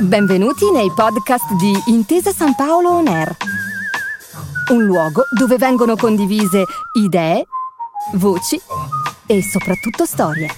[0.00, 3.36] Benvenuti nei podcast di Intesa San Paolo On Air,
[4.72, 7.46] un luogo dove vengono condivise idee,
[8.14, 8.60] voci
[9.26, 10.48] e soprattutto storie.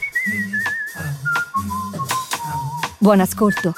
[2.99, 3.73] Buon ascolto.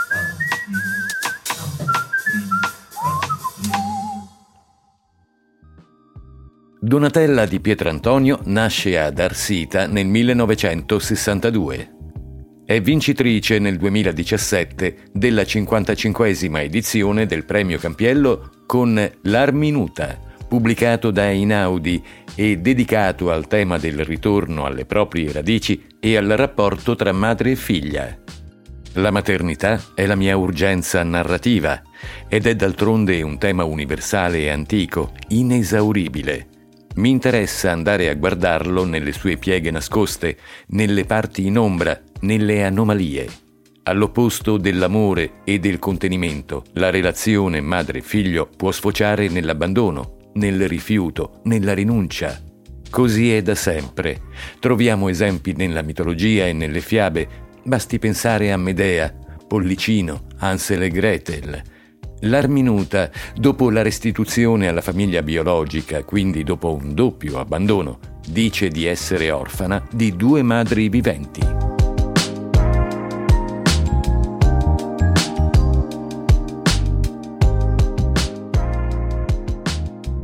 [6.80, 11.97] Donatella di Pietrantonio nasce ad Arsita nel 1962.
[12.68, 22.04] È vincitrice nel 2017 della 55esima edizione del Premio Campiello con L'Arminuta, pubblicato da Inaudi
[22.34, 27.56] e dedicato al tema del ritorno alle proprie radici e al rapporto tra madre e
[27.56, 28.14] figlia.
[28.96, 31.80] La maternità è la mia urgenza narrativa
[32.28, 36.48] ed è d'altronde un tema universale e antico, inesauribile
[36.98, 40.37] mi interessa andare a guardarlo nelle sue pieghe nascoste,
[40.68, 43.27] nelle parti in ombra, nelle anomalie.
[43.84, 52.38] All'opposto dell'amore e del contenimento, la relazione madre-figlio può sfociare nell'abbandono, nel rifiuto, nella rinuncia.
[52.90, 54.20] Così è da sempre.
[54.59, 57.28] Troviamo esempi nella mitologia e nelle fiabe.
[57.65, 59.15] Basti pensare a Medea,
[59.46, 61.62] Pollicino, Ansel e Gretel.
[62.23, 69.31] L'Arminuta, dopo la restituzione alla famiglia biologica, quindi dopo un doppio abbandono, dice di essere
[69.31, 71.78] orfana di due madri viventi.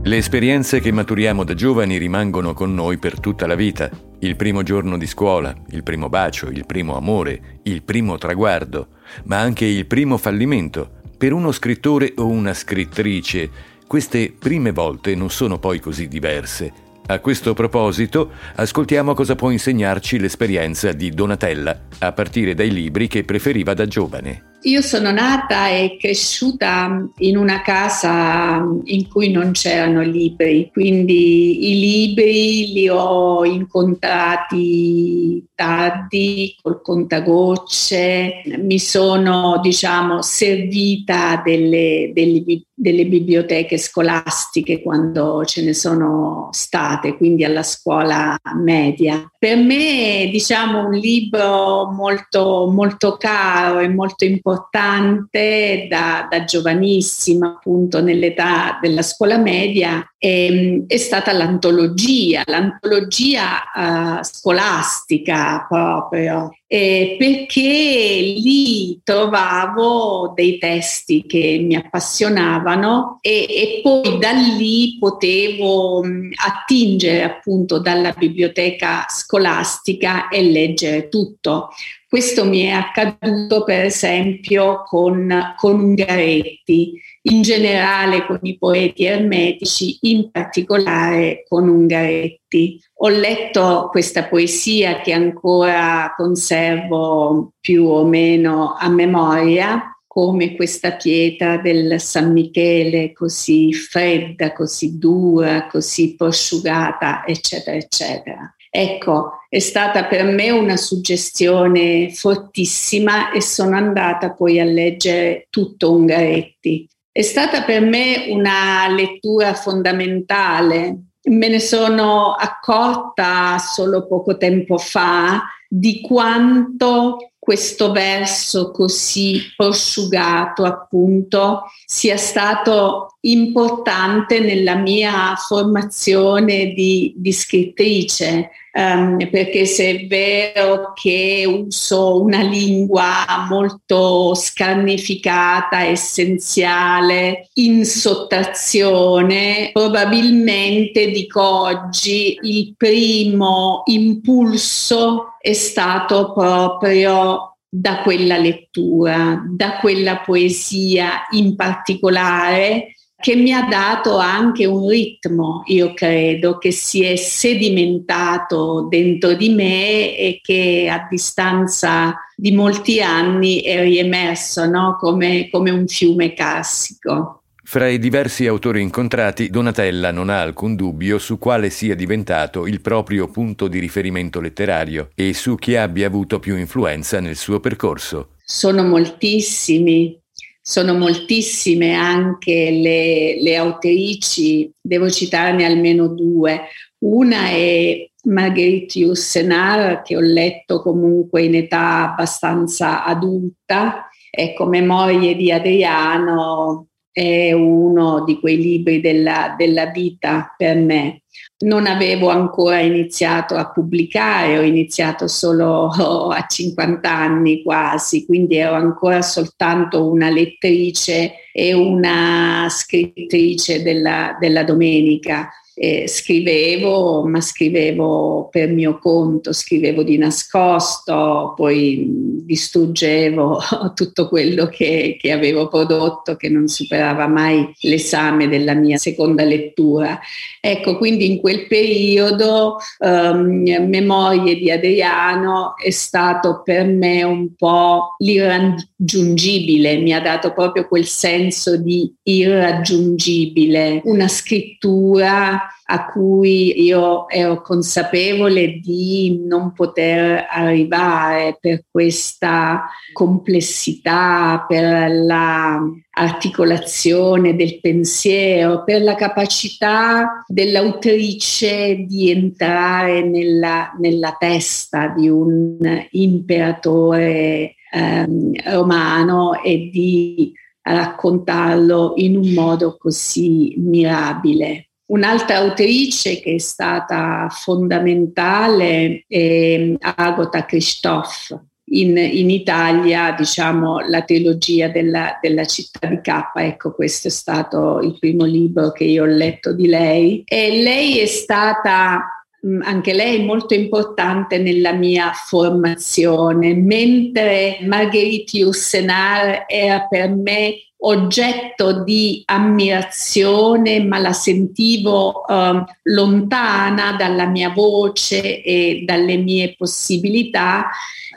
[0.07, 3.89] Le esperienze che maturiamo da giovani rimangono con noi per tutta la vita.
[4.19, 8.89] Il primo giorno di scuola, il primo bacio, il primo amore, il primo traguardo,
[9.25, 13.49] ma anche il primo fallimento, per uno scrittore o una scrittrice,
[13.87, 16.71] queste prime volte non sono poi così diverse.
[17.07, 23.25] A questo proposito, ascoltiamo cosa può insegnarci l'esperienza di Donatella, a partire dai libri che
[23.25, 24.53] preferiva da giovane.
[24.67, 31.79] Io sono nata e cresciuta in una casa in cui non c'erano libri, quindi i
[31.79, 42.43] libri li ho incontrati tardi col contagocce, mi sono diciamo servita delle, delle,
[42.75, 49.31] delle biblioteche scolastiche quando ce ne sono state, quindi alla scuola media.
[49.39, 58.03] Per me diciamo un libro molto, molto caro e molto importante da, da giovanissima, appunto
[58.03, 68.99] nell'età della scuola media, ehm, è stata l'antologia, l'antologia uh, scolastica proprio, eh, perché lì
[69.05, 77.79] trovavo dei testi che mi appassionavano e, e poi da lì potevo mh, attingere appunto
[77.79, 81.69] dalla biblioteca scolastica e leggere tutto.
[82.09, 86.93] Questo mi è accaduto per esempio con, con Ungaretti,
[87.27, 92.81] in generale con i poeti ermetici, in particolare con Ungaretti.
[92.99, 101.57] Ho letto questa poesia che ancora conservo più o meno a memoria, come questa pietra
[101.57, 108.55] del San Michele così fredda, così dura, così prosciugata, eccetera, eccetera.
[108.71, 115.93] Ecco, è stata per me una suggestione fortissima e sono andata poi a leggere tutto
[115.93, 116.89] Ungaretti.
[117.17, 121.03] È stata per me una lettura fondamentale.
[121.29, 131.63] Me ne sono accorta solo poco tempo fa di quanto questo verso così prosciugato appunto
[131.87, 141.45] sia stato importante nella mia formazione di, di scrittrice um, perché se è vero che
[141.47, 155.53] uso una lingua molto scarnificata, essenziale, in sottrazione, probabilmente dico oggi il primo impulso è
[155.53, 162.95] stato proprio da quella lettura, da quella poesia in particolare
[163.25, 169.49] che mi ha dato anche un ritmo, io credo, che si è sedimentato dentro di
[169.49, 174.99] me e che a distanza di molti anni è riemerso no?
[175.01, 177.45] come, come un fiume classico.
[177.63, 182.83] Fra i diversi autori incontrati, Donatella non ha alcun dubbio su quale sia diventato il
[182.83, 188.33] proprio punto di riferimento letterario e su chi abbia avuto più influenza nel suo percorso.
[188.45, 190.21] Sono moltissimi,
[190.67, 196.69] sono moltissime anche le, le autrici, devo citarne almeno due.
[197.01, 204.09] Una è Marguerite Yourcenar che ho letto comunque in età abbastanza adulta.
[204.31, 211.24] Ecco, Memorie di Adriano è uno di quei libri della, della vita per me.
[211.65, 215.89] Non avevo ancora iniziato a pubblicare, ho iniziato solo
[216.31, 224.65] a 50 anni quasi, quindi ero ancora soltanto una lettrice e una scrittrice della, della
[224.65, 232.07] domenica eh, scrivevo, ma scrivevo per mio conto, scrivevo di nascosto, poi
[232.45, 233.61] distruggevo
[233.95, 240.21] tutto quello che, che avevo prodotto che non superava mai l'esame della mia seconda lettura.
[240.61, 248.15] Ecco, quindi in quel periodo um, Memorie di Adriano è stato per me un po'
[248.19, 257.61] l'irraggiungibile, mi ha dato proprio quel senso di irraggiungibile, una scrittura a cui io ero
[257.61, 270.43] consapevole di non poter arrivare per questa complessità, per l'articolazione del pensiero, per la capacità
[270.47, 275.77] dell'autrice di entrare nella, nella testa di un
[276.11, 280.51] imperatore ehm, romano e di
[280.83, 284.89] raccontarlo in un modo così mirabile.
[285.07, 291.61] Un'altra autrice che è stata fondamentale è Agota Christoph.
[291.89, 298.01] In, in Italia, diciamo, la trilogia della, della, città di K, ecco, questo è stato
[298.01, 300.43] il primo libro che io ho letto di lei.
[300.47, 309.67] E lei è stata mm, anche lei molto importante nella mia formazione, mentre Marguerite Yourcenar
[309.69, 319.03] era per me oggetto di ammirazione, ma la sentivo eh, lontana dalla mia voce e
[319.05, 320.89] dalle mie possibilità.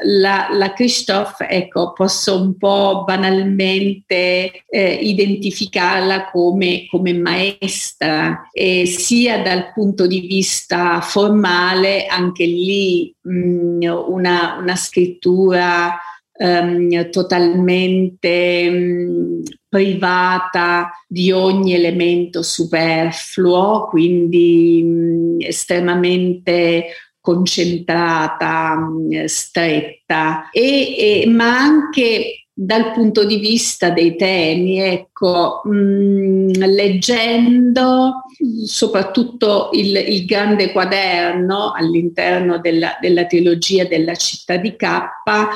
[0.04, 9.42] La, la Christophe, ecco, posso un po' banalmente eh, identificarla come, come maestra, e sia
[9.42, 15.98] dal punto di vista formale, anche lì mh, una, una scrittura
[16.38, 26.86] ehm, totalmente mh, privata di ogni elemento superfluo, quindi mh, estremamente
[27.20, 35.76] concentrata, mh, stretta, e, e, ma anche dal punto di vista dei temi, ecco, mh,
[35.76, 38.24] mm, leggendo
[38.66, 44.88] soprattutto il, il, grande quaderno all'interno della, della trilogia della città di K,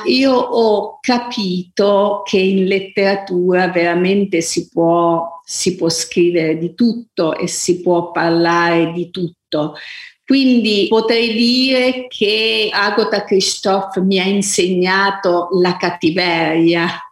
[0.05, 7.47] io ho capito che in letteratura veramente si può, si può scrivere di tutto e
[7.47, 9.73] si può parlare di tutto.
[10.31, 16.87] Quindi potrei dire che Agota Christoph mi ha insegnato la cattiveria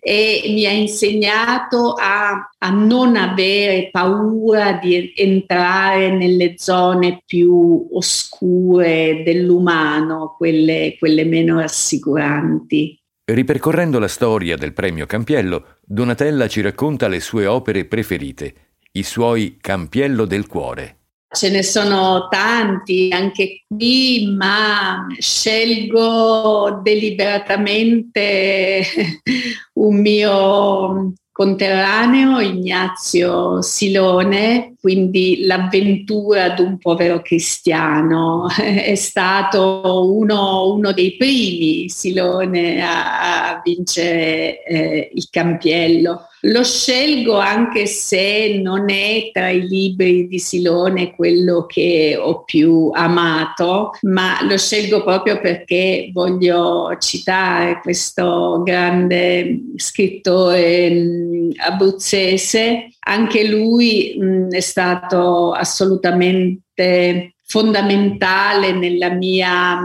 [0.00, 9.22] e mi ha insegnato a, a, non avere paura di entrare nelle zone più oscure
[9.24, 12.98] dell'umano, quelle, quelle meno rassicuranti.
[13.26, 18.54] Ripercorrendo la storia del premio Campiello, Donatella ci racconta le sue opere preferite,
[18.90, 20.95] i suoi Campiello del cuore.
[21.28, 28.82] Ce ne sono tanti anche qui, ma scelgo deliberatamente
[29.74, 38.46] un mio conterraneo, Ignazio Silone, quindi l'avventura di un povero cristiano.
[38.56, 46.28] È stato uno, uno dei primi Silone a, a vincere eh, il campiello.
[46.48, 52.90] Lo scelgo anche se non è tra i libri di Silone quello che ho più
[52.92, 62.90] amato, ma lo scelgo proprio perché voglio citare questo grande scrittore mm, abruzzese.
[63.08, 69.78] Anche lui mh, mm, è stato assolutamente fondamentale nella mia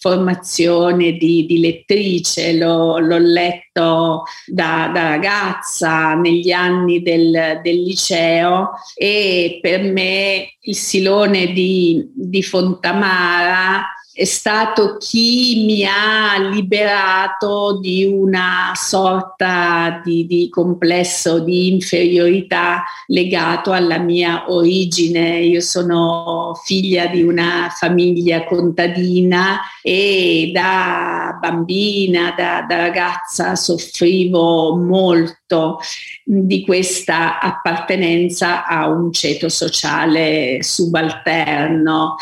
[0.00, 8.70] formazione di, di lettrice, l'ho, l'ho letto da, da, ragazza negli anni del, del, liceo
[8.96, 13.84] e per me il Silone di, di Fontamara
[14.14, 23.72] è stato chi mi ha liberato di una sorta di, di, complesso di inferiorità legato
[23.72, 25.40] alla mia origine.
[25.40, 35.43] Io sono figlia di una famiglia contadina e da bambina, da, da ragazza soffrivo molto
[35.44, 35.78] molto
[36.24, 42.16] di questa appartenenza a un ceto sociale subalterno.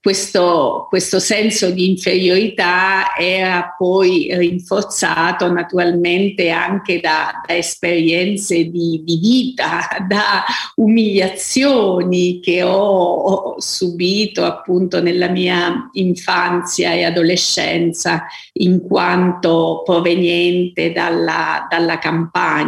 [0.00, 9.18] Questo, questo senso di inferiorità era poi rinforzato naturalmente anche da, da esperienze di, di,
[9.18, 10.44] vita, da
[10.76, 21.66] umiliazioni che ho, ho subito appunto nella mia infanzia e adolescenza in quanto proveniente dalla,
[21.68, 22.67] dalla campagna,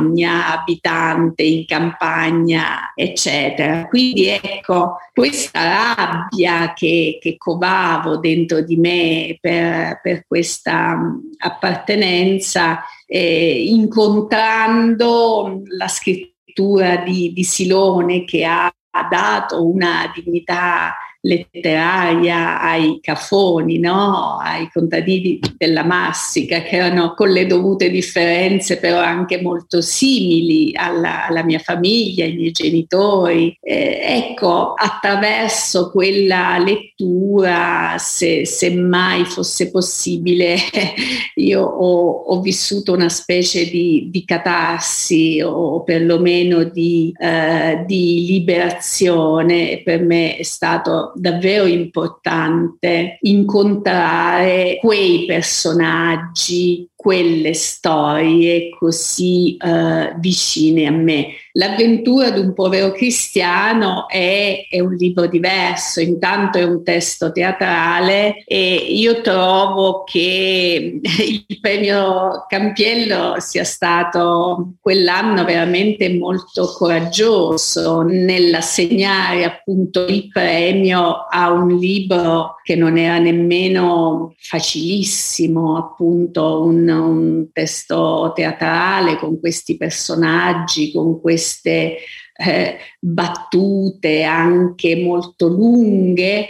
[0.52, 3.86] abitante in campagna, eccetera.
[3.86, 10.98] Quindi ecco, questa rabbia che, che covavo dentro di me per, per questa
[11.38, 18.72] appartenenza, eh, incontrando la scrittura di, di Silone che ha
[19.08, 24.38] dato una dignità letteraria ai cafoni, no?
[24.38, 31.26] ai contadini della Massica, che erano con le dovute differenze, però anche molto simili alla,
[31.26, 33.56] alla mia famiglia, ai miei genitori.
[33.60, 40.56] Eh, ecco, attraverso quella lettura, se, se mai fosse possibile,
[41.36, 49.82] io ho, ho, vissuto una specie di, di catarsi o perlomeno di, eh, di liberazione.
[49.84, 60.90] Per me è stato davvero importante incontrare quei personaggi quelle storie così uh, vicine a
[60.90, 61.28] me.
[61.52, 68.44] L'avventura di un povero cristiano è, è, un libro diverso, intanto è un testo teatrale
[68.44, 80.04] e io trovo che il premio Campiello sia stato quell'anno veramente molto coraggioso nell'assegnare appunto
[80.06, 89.16] il premio a un libro che non era nemmeno facilissimo, appunto un un testo teatrale
[89.16, 91.96] con questi personaggi, con queste
[92.36, 96.48] eh, battute anche molto lunghe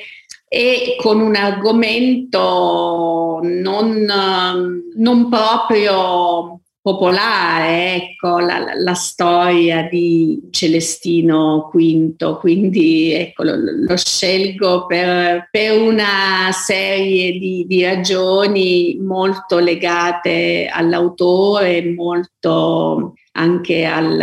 [0.49, 12.39] e con un argomento non, non proprio popolare, ecco, la, la, storia di Celestino V,
[12.39, 21.93] quindi ecco, lo, lo scelgo per, per, una serie di, di ragioni molto legate all'autore,
[21.93, 24.21] molto anche al,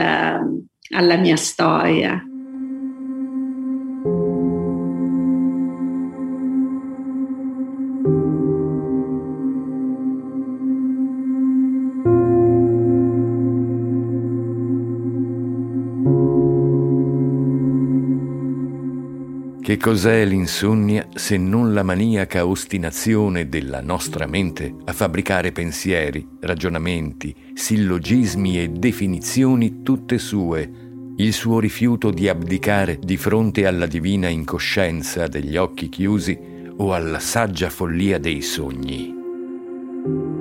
[0.95, 2.26] alla mia storia.
[19.67, 27.35] Che cos'è l'insonnia se non la maniaca ostinazione della nostra mente a fabbricare pensieri, ragionamenti,
[27.53, 30.71] sillogismi e definizioni tutte sue,
[31.17, 36.39] il suo rifiuto di abdicare di fronte alla divina incoscienza degli occhi chiusi
[36.77, 40.36] o alla saggia follia dei sogni?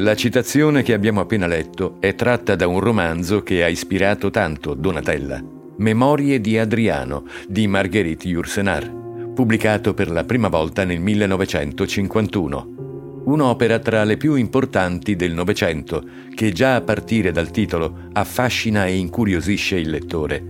[0.00, 4.72] La citazione che abbiamo appena letto è tratta da un romanzo che ha ispirato tanto
[4.72, 5.44] Donatella,
[5.76, 8.90] Memorie di Adriano di Marguerite Yourcenar,
[9.34, 13.22] pubblicato per la prima volta nel 1951.
[13.26, 16.02] Un'opera tra le più importanti del Novecento
[16.34, 20.42] che già a partire dal titolo affascina e incuriosisce il lettore.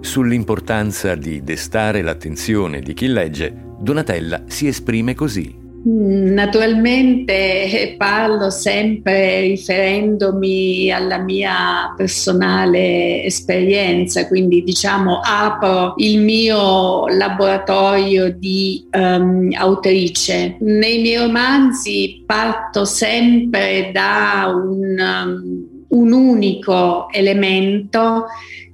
[0.00, 5.67] Sull'importanza di destare l'attenzione di chi legge, Donatella si esprime così.
[5.84, 18.30] Naturalmente eh, parlo sempre riferendomi alla mia personale esperienza, quindi diciamo apro il mio laboratorio
[18.32, 20.56] di um, autrice.
[20.60, 28.26] Nei miei romanzi parto sempre da un, um, un unico elemento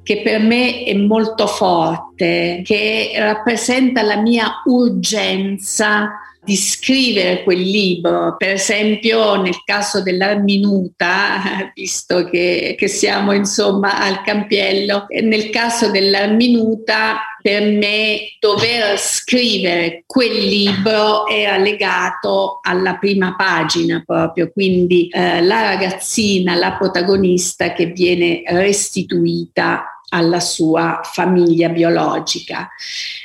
[0.04, 6.12] che per me è molto forte, che rappresenta la mia urgenza
[6.44, 8.36] di scrivere quel libro.
[8.36, 17.20] Per esempio, nel caso dell'Arminuta, visto che, che siamo insomma al Campiello, nel caso dell'Arminuta,
[17.40, 25.60] per me dover scrivere quel libro era legato alla prima pagina proprio, quindi eh, la
[25.60, 32.70] ragazzina, la protagonista che viene restituita alla sua famiglia biologica.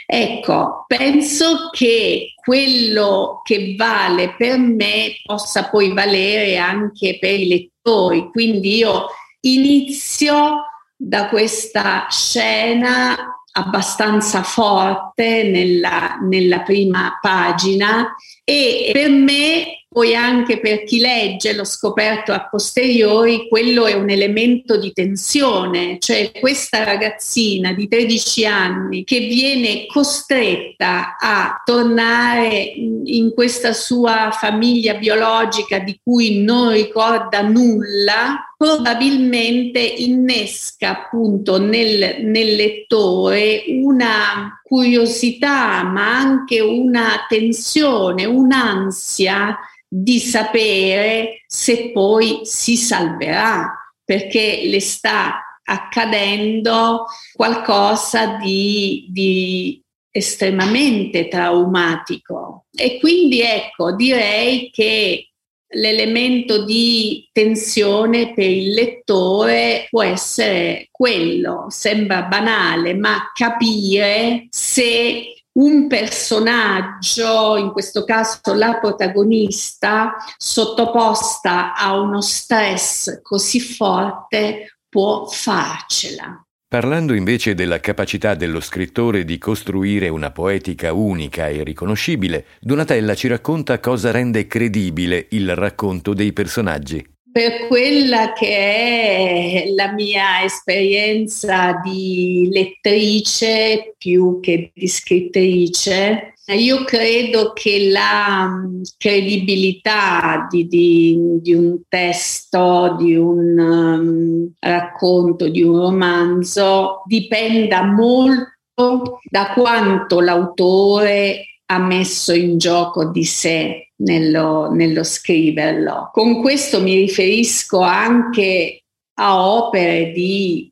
[0.06, 8.30] Ecco, penso che quello che vale per me possa poi valere anche per i lettori,
[8.32, 9.06] quindi io
[9.42, 10.66] inizio
[10.96, 13.16] da questa scena
[13.52, 21.64] abbastanza forte nella, nella prima pagina e per me poi anche per chi legge, l'ho
[21.64, 29.04] scoperto a posteriori, quello è un elemento di tensione, cioè questa ragazzina di 13 anni
[29.04, 32.72] che viene costretta a tornare
[33.04, 42.56] in questa sua famiglia biologica di cui non ricorda nulla, probabilmente innesca appunto nel, nel
[42.56, 49.58] lettore una curiosità, ma anche una tensione, un'ansia
[49.88, 53.68] di sapere se poi si salverà,
[54.06, 62.66] perché le sta accadendo qualcosa di, di estremamente traumatico.
[62.72, 65.29] E quindi ecco, direi che
[65.72, 75.88] l'elemento di tensione per il lettore può essere quello, sembra banale, ma capire se un
[75.88, 86.44] personaggio, in questo caso la protagonista, sottoposta a uno stress così forte, può farcela.
[86.70, 93.28] Parlando invece della capacità dello scrittore di costruire una poetica unica e riconoscibile, Donatella ci
[93.28, 101.80] racconta cosa rende credibile il racconto dei personaggi per quella che è la mia esperienza
[101.84, 111.54] di lettrice più che di scrittrice, io credo che la mm, credibilità di, di, di
[111.54, 121.78] un testo, di un um, racconto, di un romanzo dipenda molto da quanto l'autore ha
[121.78, 126.10] messo in gioco di sé nello, nello scriverlo.
[126.12, 128.84] Con questo mi riferisco anche
[129.16, 130.72] a opere di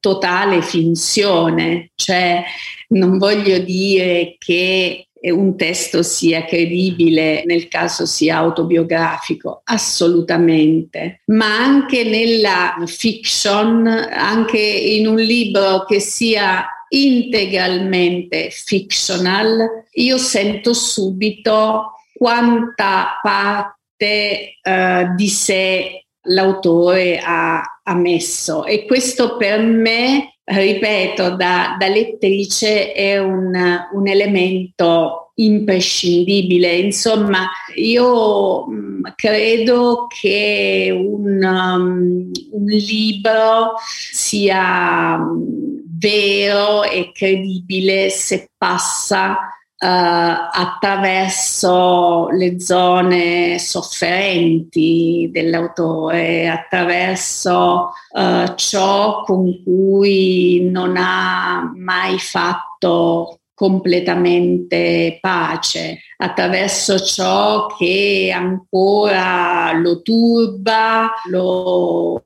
[0.00, 2.42] totale finzione, cioè
[2.88, 12.04] non voglio dire che un testo sia credibile nel caso sia autobiografico, assolutamente, ma anche
[12.04, 24.58] nella fiction, anche in un libro che sia integralmente fictional, io sento subito quanta parte
[24.62, 32.92] uh, di sé l'autore ha, ha, messo e questo per me, ripeto, da, da lettrice
[32.92, 33.52] è un,
[33.92, 36.76] un, elemento imprescindibile.
[36.76, 43.74] Insomma, io mm, credo che un, um, un libro
[44.10, 45.18] sia
[45.98, 49.55] vero e credibile se passa
[50.48, 51.58] attraverso
[52.30, 65.98] le zone sofferenti dell'autore, attraverso uh, ciò con cui non ha mai fatto completamente pace,
[66.18, 72.22] attraverso ciò che ancora lo turba, lo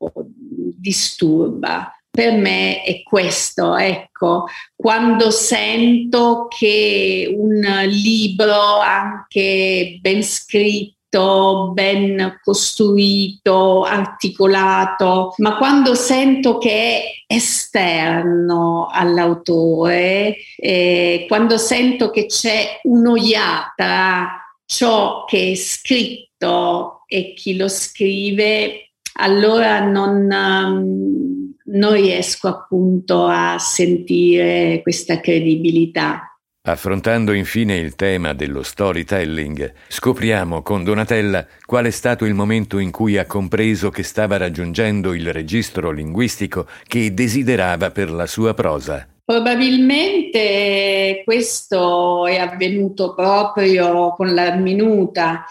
[0.76, 4.44] disturba per me è questo, ecco,
[4.76, 16.70] quando sento che un libro anche ben scritto, ben costruito, articolato, ma quando sento che
[16.70, 24.28] è esterno all'autore, eh, quando sento che c'è un'oiata tra
[24.66, 33.59] ciò che è scritto e chi lo scrive, allora non, um, non riesco appunto a
[33.59, 36.24] sentire questa credibilità.
[36.62, 42.90] Affrontando infine il tema dello storytelling, scopriamo con Donatella qual è stato il momento in
[42.90, 49.09] cui ha compreso che stava raggiungendo il registro linguistico che desiderava per la sua prosa.
[49.24, 55.46] Probabilmente questo è avvenuto proprio con la minuta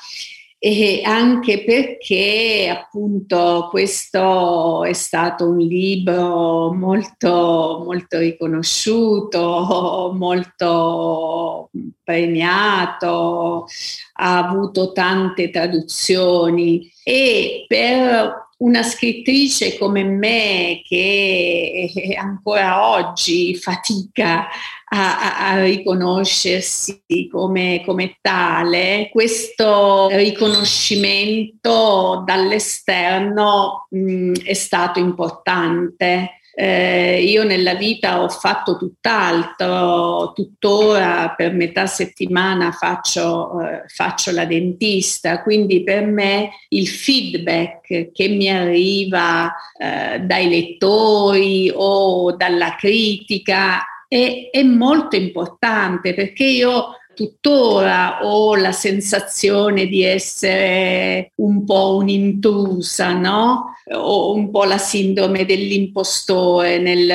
[0.62, 11.70] e anche perché appunto questo è stato un libro molto, molto riconosciuto, molto
[12.04, 13.68] premiato,
[14.16, 16.92] ha avuto tante traduzioni.
[17.06, 24.48] E per una scrittrice come me che ancora oggi fatica
[24.90, 36.34] a, a riconoscersi come, come, tale, questo riconoscimento dall'esterno mh, è stato importante.
[36.60, 44.44] Eh, io nella vita ho fatto tutt'altro, tuttora per metà settimana faccio, eh, faccio la
[44.44, 53.86] dentista, quindi per me il feedback che mi arriva eh, dai lettori o dalla critica
[54.10, 63.14] è, è molto importante perché io tuttora ho la sensazione di essere un po' un'intrusa,
[63.14, 63.74] no?
[63.92, 67.06] Ho un po' la sindrome dell'impostore nel,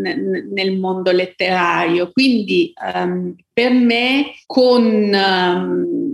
[0.00, 2.10] nel, nel mondo letterario.
[2.10, 6.10] Quindi um, per me con um,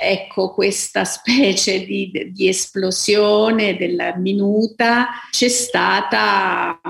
[0.00, 6.80] ecco questa specie di, di, esplosione della minuta c'è stata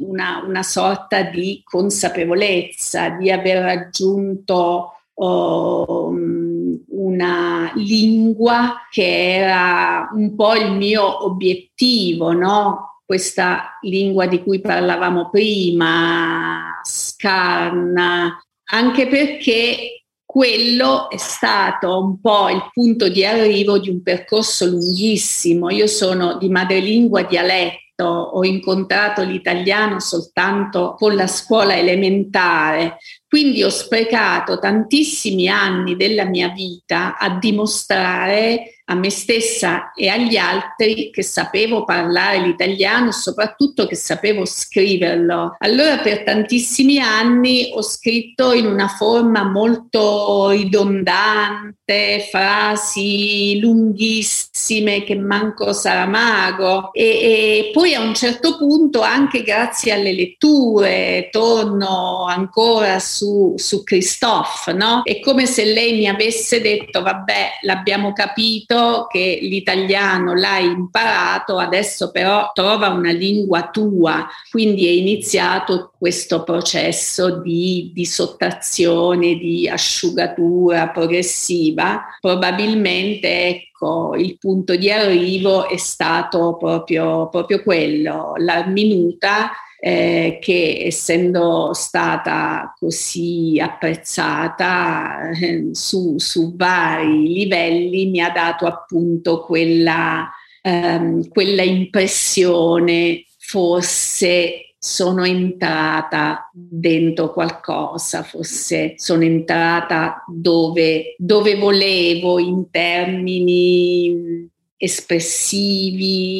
[0.00, 10.54] una, una sorta di consapevolezza di aver raggiunto um, una lingua che era un po'
[10.54, 13.02] il mio obiettivo, no?
[13.04, 18.38] Questa lingua di cui parlavamo prima, scarna,
[18.70, 19.97] anche perché
[20.30, 25.70] quello è stato un po' il punto di arrivo di un percorso lunghissimo.
[25.70, 33.70] Io sono di madrelingua dialetto ho incontrato l'italiano soltanto con la scuola elementare, quindi ho
[33.70, 41.22] sprecato tantissimi anni della mia vita a dimostrare a me stessa e agli altri che
[41.22, 45.56] sapevo parlare l'italiano e soprattutto che sapevo scriverlo.
[45.58, 55.72] Allora per tantissimi anni ho scritto in una forma molto ridondante, frasi lunghissime che manco
[55.72, 63.54] Saramago e, e poi a un certo punto anche grazie alle letture torno ancora su,
[63.56, 65.02] su Christophe, no?
[65.02, 72.12] È come se lei mi avesse detto vabbè l'abbiamo capito che l'italiano l'hai imparato, adesso
[72.12, 80.88] però trova una lingua tua, quindi è iniziato questo processo di, di sottrazione, di asciugatura
[80.90, 82.04] progressiva.
[82.20, 89.50] Probabilmente ecco, il punto di arrivo è stato proprio, proprio quello, la minuta
[89.80, 99.44] eh, che essendo stata così apprezzata eh, su, su, vari livelli mi ha dato appunto
[99.44, 100.28] quella,
[100.62, 112.70] ehm, quella impressione forse sono entrata dentro qualcosa, forse sono entrata dove, dove volevo in
[112.70, 116.30] termini espressivi,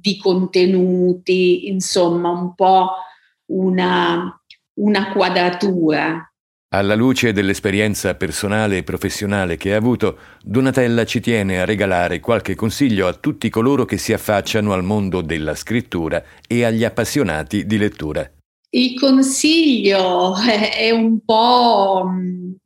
[0.00, 2.92] di contenuti, insomma un po'
[3.46, 4.40] una,
[4.74, 6.30] una quadratura.
[6.68, 12.54] Alla luce dell'esperienza personale e professionale che ha avuto, Donatella ci tiene a regalare qualche
[12.54, 17.78] consiglio a tutti coloro che si affacciano al mondo della scrittura e agli appassionati di
[17.78, 18.30] lettura.
[18.76, 22.10] Il consiglio è un po'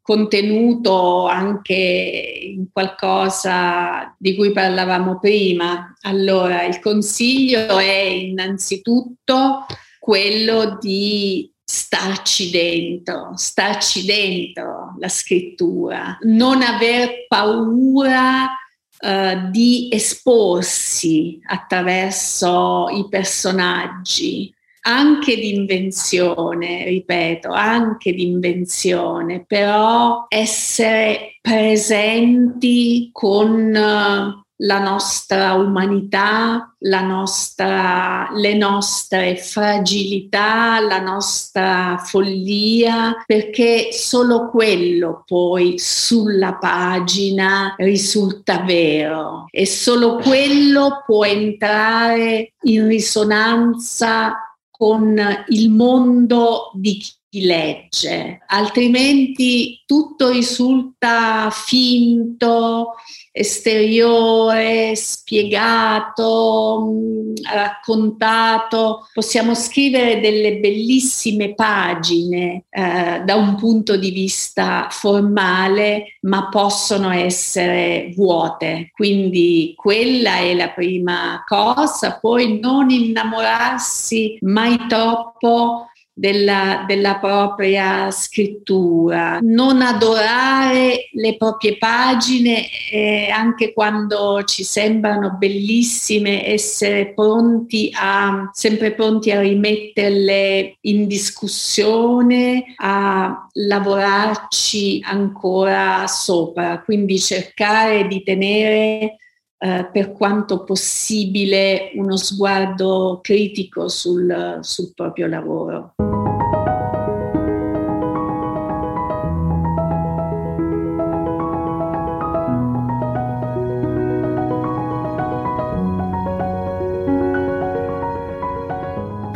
[0.03, 5.95] contenuto anche in qualcosa di cui parlavamo prima.
[6.01, 9.67] Allora, il consiglio è innanzitutto
[10.01, 22.89] quello di starci dentro, starci dentro la scrittura, non aver paura uh, di esporsi attraverso
[22.89, 24.53] i personaggi,
[24.91, 36.75] anche di invenzione, ripeto, anche di invenzione, però essere presenti con eh, la nostra umanità,
[36.81, 48.61] la nostra, le nostre fragilità, la nostra follia, perché solo quello poi sulla pagina risulta
[48.61, 54.50] vero e solo quello può entrare in risonanza
[54.81, 55.15] con
[55.49, 62.95] il mondo di chi legge, altrimenti tutto risulta finto,
[63.33, 69.09] esteriore, spiegato, mm, raccontato.
[69.13, 78.13] Possiamo scrivere delle bellissime pagine eh, da un punto di vista formale, ma possono essere
[78.15, 78.91] vuote.
[78.93, 82.19] Quindi quella è la prima cosa.
[82.21, 85.90] Poi non innamorarsi mai troppo
[86.21, 96.47] della, della, propria scrittura, non adorare le proprie pagine eh, anche quando ci sembrano bellissime,
[96.47, 108.07] essere pronti a, sempre pronti a rimetterle in discussione, a lavorarci ancora sopra, quindi cercare
[108.07, 109.17] di tenere
[109.57, 115.95] eh, per quanto possibile uno sguardo critico sul, sul proprio lavoro.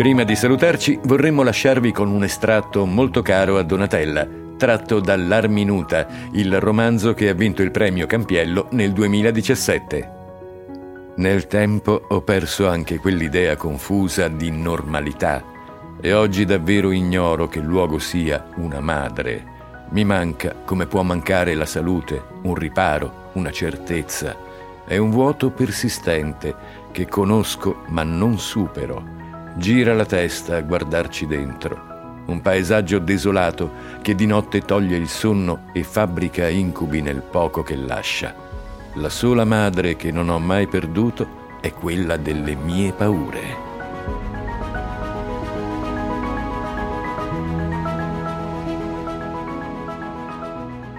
[0.05, 6.61] Prima di salutarci vorremmo lasciarvi con un estratto molto caro a Donatella, tratto dall'Arminuta, il
[6.61, 10.11] romanzo che ha vinto il premio Campiello nel 2017.
[11.17, 15.43] Nel tempo ho perso anche quell'idea confusa di normalità
[15.99, 19.43] e oggi davvero ignoro che luogo sia una madre.
[19.93, 24.37] Mi manca come può mancare la salute, un riparo, una certezza.
[24.85, 26.55] È un vuoto persistente
[26.93, 29.24] che conosco ma non supero.
[29.57, 31.93] Gira la testa a guardarci dentro.
[32.27, 33.71] Un paesaggio desolato
[34.03, 38.35] che di notte toglie il sonno e fabbrica incubi nel poco che lascia.
[38.95, 43.73] La sola madre che non ho mai perduto è quella delle mie paure.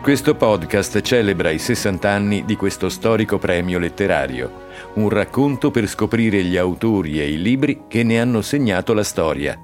[0.01, 4.64] Questo podcast celebra i 60 anni di questo storico premio letterario,
[4.95, 9.57] un racconto per scoprire gli autori e i libri che ne hanno segnato la storia.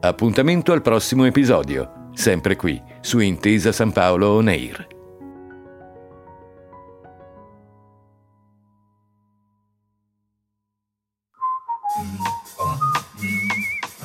[0.00, 4.86] Appuntamento al prossimo episodio, sempre qui, su Intesa San Paolo On Air.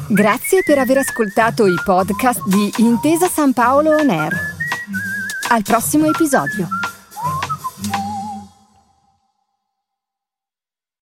[0.10, 4.10] Grazie per aver ascoltato i podcast di Intesa San Paolo On.
[4.10, 6.68] Al prossimo episodio.